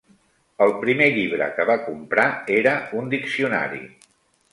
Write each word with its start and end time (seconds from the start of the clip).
El 0.65 0.71
primer 0.85 1.09
llibre 1.17 1.49
que 1.59 1.65
va 1.69 1.75
comprar 1.89 2.25
era 2.61 2.73
un 3.03 3.13
diccionari. 3.13 3.83